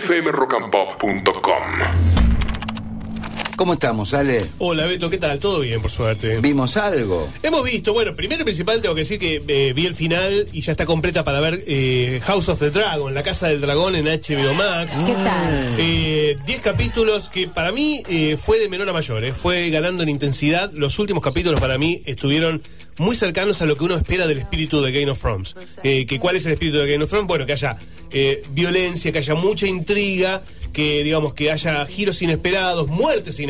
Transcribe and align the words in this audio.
fmrockandpop.com. 0.00 2.15
¿Cómo 3.56 3.72
estamos, 3.72 4.12
Ale? 4.12 4.44
Hola 4.58 4.84
Beto, 4.84 5.08
¿qué 5.08 5.16
tal? 5.16 5.38
Todo 5.38 5.60
bien, 5.60 5.80
por 5.80 5.90
suerte. 5.90 6.40
¿Vimos 6.40 6.76
algo? 6.76 7.26
Hemos 7.42 7.64
visto, 7.64 7.94
bueno, 7.94 8.14
primero 8.14 8.42
y 8.42 8.44
principal 8.44 8.82
tengo 8.82 8.94
que 8.94 9.00
decir 9.00 9.18
que 9.18 9.42
eh, 9.48 9.72
vi 9.72 9.86
el 9.86 9.94
final 9.94 10.46
y 10.52 10.60
ya 10.60 10.72
está 10.72 10.84
completa 10.84 11.24
para 11.24 11.40
ver 11.40 11.64
eh, 11.66 12.20
House 12.24 12.50
of 12.50 12.58
the 12.58 12.70
Dragon, 12.70 13.14
la 13.14 13.22
Casa 13.22 13.48
del 13.48 13.62
Dragón 13.62 13.96
en 13.96 14.04
HBO 14.04 14.52
Max. 14.52 14.92
¿Qué 15.06 15.12
tal? 15.12 15.74
Eh, 15.78 16.36
10 16.44 16.60
capítulos 16.60 17.30
que 17.30 17.48
para 17.48 17.72
mí 17.72 18.02
eh, 18.10 18.36
fue 18.38 18.58
de 18.58 18.68
menor 18.68 18.90
a 18.90 18.92
mayor, 18.92 19.24
eh, 19.24 19.32
fue 19.32 19.70
ganando 19.70 20.02
en 20.02 20.10
intensidad. 20.10 20.70
Los 20.74 20.98
últimos 20.98 21.22
capítulos 21.22 21.58
para 21.58 21.78
mí 21.78 22.02
estuvieron 22.04 22.62
muy 22.98 23.16
cercanos 23.16 23.60
a 23.62 23.66
lo 23.66 23.76
que 23.76 23.84
uno 23.84 23.96
espera 23.96 24.26
del 24.26 24.38
espíritu 24.38 24.80
de 24.82 24.92
Game 24.92 25.10
of 25.10 25.20
Thrones. 25.20 25.54
Eh, 25.82 26.06
que 26.06 26.18
¿Cuál 26.18 26.36
es 26.36 26.46
el 26.46 26.52
espíritu 26.52 26.78
de 26.78 26.90
Game 26.90 27.04
of 27.04 27.10
Thrones? 27.10 27.26
Bueno, 27.28 27.46
que 27.46 27.52
haya 27.52 27.78
eh, 28.10 28.42
violencia, 28.50 29.12
que 29.12 29.18
haya 29.18 29.34
mucha 29.34 29.66
intriga, 29.66 30.42
que 30.72 31.02
digamos 31.02 31.34
que 31.34 31.50
haya 31.50 31.84
giros 31.86 32.20
inesperados, 32.22 32.88
muertes 32.88 33.38
inesperadas. 33.40 33.45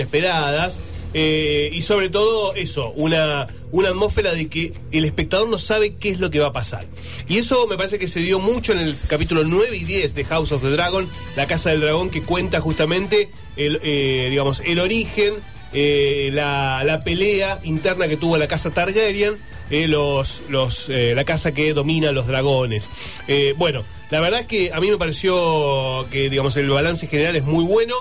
Eh, 1.18 1.70
y 1.72 1.80
sobre 1.80 2.10
todo 2.10 2.54
eso, 2.54 2.90
una, 2.90 3.46
una 3.70 3.88
atmósfera 3.88 4.34
de 4.34 4.48
que 4.48 4.74
el 4.92 5.06
espectador 5.06 5.48
no 5.48 5.56
sabe 5.56 5.94
qué 5.94 6.10
es 6.10 6.20
lo 6.20 6.30
que 6.30 6.40
va 6.40 6.48
a 6.48 6.52
pasar. 6.52 6.86
Y 7.26 7.38
eso 7.38 7.66
me 7.68 7.78
parece 7.78 7.98
que 7.98 8.06
se 8.06 8.20
dio 8.20 8.38
mucho 8.38 8.72
en 8.72 8.78
el 8.80 8.98
capítulo 9.08 9.42
9 9.44 9.76
y 9.78 9.84
10 9.84 10.14
de 10.14 10.24
House 10.24 10.52
of 10.52 10.60
the 10.60 10.68
Dragon, 10.68 11.08
la 11.34 11.46
Casa 11.46 11.70
del 11.70 11.80
Dragón, 11.80 12.10
que 12.10 12.22
cuenta 12.22 12.60
justamente 12.60 13.30
el, 13.56 13.80
eh, 13.82 14.26
digamos, 14.28 14.60
el 14.66 14.78
origen, 14.78 15.32
eh, 15.72 16.30
la, 16.34 16.82
la 16.84 17.02
pelea 17.02 17.60
interna 17.64 18.08
que 18.08 18.18
tuvo 18.18 18.36
la 18.36 18.46
Casa 18.46 18.70
Targaryen, 18.70 19.38
los, 19.70 20.42
los, 20.50 20.88
la 20.90 21.24
casa 21.24 21.52
que 21.52 21.72
domina 21.72 22.12
los 22.12 22.28
dragones. 22.28 22.88
Bueno, 23.56 23.84
la 24.10 24.20
verdad 24.20 24.40
es 24.40 24.46
que 24.46 24.70
a 24.72 24.78
mí 24.80 24.88
me 24.88 24.96
pareció 24.96 26.06
que 26.08 26.30
digamos 26.30 26.56
el 26.56 26.68
balance 26.70 27.08
general 27.08 27.34
es 27.34 27.42
muy 27.42 27.64
bueno 27.64 27.96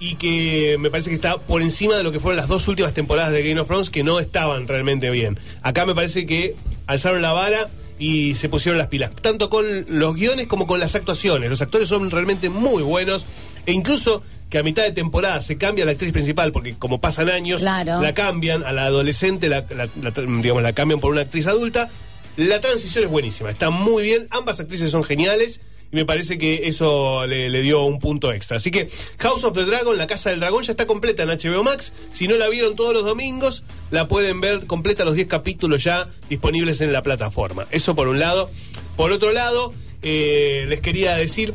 y 0.00 0.14
que 0.16 0.76
me 0.80 0.90
parece 0.90 1.10
que 1.10 1.14
está 1.16 1.36
por 1.38 1.60
encima 1.62 1.94
de 1.94 2.02
lo 2.02 2.10
que 2.10 2.18
fueron 2.20 2.38
las 2.38 2.48
dos 2.48 2.66
últimas 2.68 2.94
temporadas 2.94 3.32
de 3.32 3.46
Game 3.46 3.60
of 3.60 3.68
Thrones 3.68 3.90
que 3.90 4.02
no 4.02 4.18
estaban 4.18 4.66
realmente 4.66 5.10
bien. 5.10 5.38
Acá 5.62 5.84
me 5.86 5.94
parece 5.94 6.26
que 6.26 6.56
alzaron 6.86 7.20
la 7.22 7.32
vara 7.32 7.68
y 7.98 8.34
se 8.34 8.48
pusieron 8.48 8.78
las 8.78 8.86
pilas, 8.86 9.10
tanto 9.20 9.50
con 9.50 9.64
los 9.88 10.14
guiones 10.14 10.46
como 10.46 10.66
con 10.66 10.80
las 10.80 10.94
actuaciones. 10.94 11.50
Los 11.50 11.60
actores 11.60 11.86
son 11.86 12.10
realmente 12.10 12.48
muy 12.48 12.82
buenos 12.82 13.26
e 13.66 13.72
incluso 13.72 14.22
que 14.48 14.56
a 14.58 14.62
mitad 14.62 14.82
de 14.84 14.92
temporada 14.92 15.40
se 15.42 15.58
cambia 15.58 15.84
la 15.84 15.92
actriz 15.92 16.12
principal 16.12 16.50
porque 16.50 16.74
como 16.74 17.00
pasan 17.00 17.28
años 17.28 17.60
Claro. 17.60 18.00
la 18.00 18.14
cambian 18.14 18.64
a 18.64 18.72
la 18.72 18.86
adolescente, 18.86 19.48
la, 19.50 19.66
la- 19.70 19.88
la- 20.02 20.10
digamos 20.40 20.62
la 20.62 20.72
cambian 20.72 20.98
por 20.98 21.12
una 21.12 21.20
actriz 21.20 21.46
adulta. 21.46 21.90
La 22.38 22.58
transición 22.60 23.04
es 23.04 23.10
buenísima, 23.10 23.50
está 23.50 23.68
muy 23.68 24.02
bien, 24.02 24.26
ambas 24.30 24.58
actrices 24.60 24.90
son 24.90 25.04
geniales 25.04 25.60
y 25.92 25.96
me 25.96 26.04
parece 26.04 26.38
que 26.38 26.68
eso 26.68 27.26
le, 27.26 27.62
dio 27.62 27.84
un 27.84 27.98
punto 27.98 28.32
extra. 28.32 28.58
Así 28.58 28.70
que 28.70 28.88
House 29.18 29.44
of 29.44 29.54
the 29.54 29.64
Dragon, 29.64 29.96
la 29.98 30.06
Casa 30.06 30.30
del 30.30 30.40
Dragón, 30.40 30.62
ya 30.62 30.72
está 30.72 30.86
completa 30.86 31.24
en 31.24 31.30
HBO 31.30 31.64
Max. 31.64 31.92
Si 32.12 32.28
no 32.28 32.36
la 32.36 32.48
vieron 32.48 32.76
todos 32.76 32.94
los 32.94 33.04
domingos, 33.04 33.64
la 33.90 34.06
pueden 34.06 34.40
ver 34.40 34.66
completa 34.66 35.04
los 35.04 35.14
10 35.14 35.26
capítulos 35.26 35.82
ya 35.82 36.08
disponibles 36.28 36.80
en 36.80 36.92
la 36.92 37.02
plataforma. 37.02 37.66
Eso 37.70 37.94
por 37.94 38.08
un 38.08 38.20
lado. 38.20 38.50
Por 38.96 39.10
otro 39.10 39.32
lado, 39.32 39.72
eh, 40.02 40.66
les 40.68 40.80
quería 40.80 41.16
decir 41.16 41.54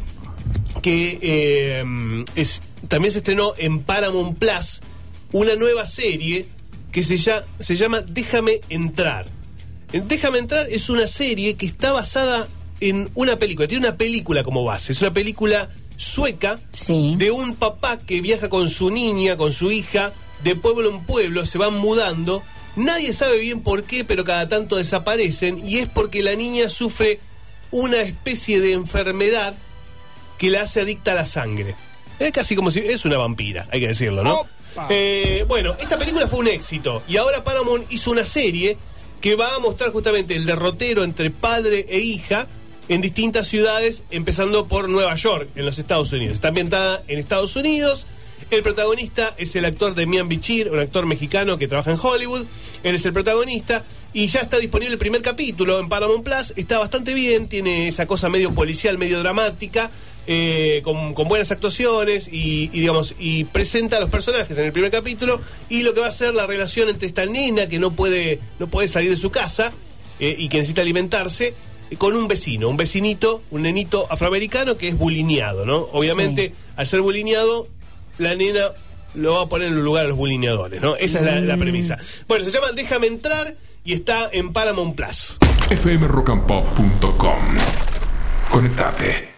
que 0.81 1.17
eh, 1.21 1.83
también 2.89 3.11
se 3.11 3.19
estrenó 3.19 3.53
en 3.57 3.83
Paramount 3.83 4.37
Plus 4.37 4.81
una 5.31 5.55
nueva 5.55 5.85
serie 5.85 6.45
que 6.91 7.03
se, 7.03 7.17
ya, 7.17 7.43
se 7.59 7.75
llama 7.75 8.01
Déjame 8.01 8.61
entrar. 8.69 9.27
En 9.93 10.07
Déjame 10.07 10.39
entrar 10.39 10.67
es 10.69 10.89
una 10.89 11.07
serie 11.07 11.55
que 11.55 11.65
está 11.65 11.91
basada 11.93 12.47
en 12.89 13.09
una 13.15 13.37
película, 13.37 13.67
tiene 13.67 13.87
una 13.87 13.97
película 13.97 14.43
como 14.43 14.63
base, 14.63 14.91
es 14.93 15.01
una 15.01 15.13
película 15.13 15.69
sueca 15.97 16.59
Sí. 16.71 17.15
de 17.17 17.31
un 17.31 17.55
papá 17.55 17.99
que 17.99 18.21
viaja 18.21 18.49
con 18.49 18.69
su 18.69 18.89
niña, 18.91 19.37
con 19.37 19.53
su 19.53 19.71
hija, 19.71 20.13
de 20.43 20.55
pueblo 20.55 20.89
en 20.89 21.03
pueblo, 21.05 21.45
se 21.45 21.57
van 21.57 21.73
mudando. 21.75 22.43
Nadie 22.75 23.13
sabe 23.13 23.39
bien 23.39 23.61
por 23.61 23.83
qué, 23.83 24.03
pero 24.03 24.23
cada 24.25 24.49
tanto 24.49 24.75
desaparecen 24.75 25.65
y 25.65 25.77
es 25.77 25.87
porque 25.87 26.21
la 26.21 26.35
niña 26.35 26.67
sufre 26.69 27.19
una 27.71 28.01
especie 28.01 28.59
de 28.59 28.73
enfermedad 28.73 29.55
que 30.37 30.49
la 30.49 30.63
hace 30.63 30.81
adicta 30.81 31.13
a 31.13 31.15
la 31.15 31.25
sangre. 31.25 31.75
Es 32.19 32.31
casi 32.33 32.55
como 32.55 32.71
si 32.71 32.79
es 32.79 33.05
una 33.05 33.17
vampira, 33.17 33.65
hay 33.71 33.79
que 33.79 33.87
decirlo, 33.87 34.23
¿no? 34.23 34.45
Eh, 34.89 35.45
bueno, 35.47 35.73
esta 35.79 35.97
película 35.97 36.27
fue 36.27 36.39
un 36.39 36.47
éxito 36.49 37.01
y 37.07 37.15
ahora 37.15 37.45
Paramount 37.45 37.89
hizo 37.93 38.11
una 38.11 38.25
serie 38.25 38.77
que 39.21 39.35
va 39.35 39.55
a 39.55 39.59
mostrar 39.59 39.91
justamente 39.91 40.35
el 40.35 40.45
derrotero 40.45 41.03
entre 41.05 41.31
padre 41.31 41.85
e 41.89 41.99
hija 41.99 42.47
en 42.87 43.01
distintas 43.01 43.47
ciudades, 43.47 44.03
empezando 44.11 44.67
por 44.67 44.89
Nueva 44.89 45.15
York, 45.15 45.49
en 45.55 45.65
los 45.65 45.79
Estados 45.79 46.11
Unidos. 46.11 46.35
Está 46.35 46.49
ambientada 46.49 47.03
en 47.07 47.19
Estados 47.19 47.55
Unidos. 47.55 48.05
El 48.51 48.61
protagonista 48.61 49.33
es 49.37 49.55
el 49.55 49.65
actor 49.65 49.95
Demian 49.95 50.29
Bichir, 50.29 50.69
un 50.69 50.79
actor 50.79 51.05
mexicano 51.05 51.57
que 51.57 51.67
trabaja 51.67 51.91
en 51.91 51.99
Hollywood. 52.01 52.45
Él 52.83 52.95
es 52.95 53.05
el 53.05 53.13
protagonista 53.13 53.83
y 54.13 54.27
ya 54.27 54.41
está 54.41 54.57
disponible 54.57 54.93
el 54.93 54.99
primer 54.99 55.21
capítulo 55.21 55.79
en 55.79 55.89
Paramount 55.89 56.23
Plus. 56.23 56.53
Está 56.55 56.77
bastante 56.77 57.13
bien, 57.13 57.47
tiene 57.47 57.87
esa 57.87 58.05
cosa 58.05 58.29
medio 58.29 58.53
policial, 58.53 58.97
medio 58.99 59.19
dramática, 59.19 59.89
eh, 60.27 60.81
con, 60.83 61.13
buenas 61.27 61.51
actuaciones 61.51 62.29
y, 62.31 62.67
digamos 62.69 63.15
y 63.19 63.43
presenta 63.45 63.97
a 63.97 63.99
los 63.99 64.09
personajes 64.09 64.57
en 64.57 64.65
el 64.65 64.71
primer 64.71 64.89
capítulo 64.91 65.39
y 65.69 65.83
lo 65.83 65.93
que 65.93 66.01
va 66.01 66.07
a 66.07 66.11
ser 66.11 66.33
la 66.33 66.47
relación 66.47 66.89
entre 66.89 67.07
esta 67.07 67.25
nena 67.27 67.67
que 67.67 67.77
no 67.77 67.91
puede 67.91 68.39
no 68.57 68.65
puede 68.65 68.87
salir 68.87 69.11
de 69.11 69.17
su 69.17 69.29
casa 69.29 69.71
eh, 70.19 70.35
y 70.35 70.49
que 70.49 70.57
necesita 70.57 70.81
alimentarse 70.81 71.53
con 71.95 72.15
un 72.15 72.27
vecino, 72.27 72.69
un 72.69 72.77
vecinito, 72.77 73.43
un 73.51 73.63
nenito 73.63 74.07
afroamericano 74.09 74.77
que 74.77 74.89
es 74.89 74.97
bulineado, 74.97 75.65
¿no? 75.65 75.87
Obviamente, 75.93 76.53
al 76.75 76.87
ser 76.87 77.01
bulineado, 77.01 77.67
la 78.17 78.35
nena 78.35 78.71
lo 79.13 79.35
va 79.35 79.43
a 79.43 79.49
poner 79.49 79.69
en 79.69 79.75
el 79.75 79.83
lugar 79.83 80.05
a 80.05 80.07
los 80.09 80.17
bulineadores, 80.17 80.81
¿no? 80.81 80.95
Esa 80.95 81.19
es 81.19 81.25
la, 81.25 81.39
la 81.39 81.57
premisa. 81.57 81.97
Bueno, 82.27 82.45
se 82.45 82.51
llama 82.51 82.67
Déjame 82.73 83.07
entrar 83.07 83.55
y 83.83 83.93
está 83.93 84.29
en 84.31 84.51
Paramount 84.53 84.95
Plus. 84.95 85.37
fmrockandpop.com. 85.69 87.57
Conectate. 88.51 89.34